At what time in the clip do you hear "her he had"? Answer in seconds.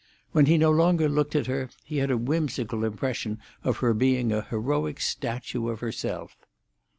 1.45-2.09